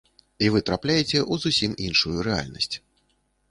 [0.45, 2.73] І вы трапляеце ў зусім іншую рэальнасць.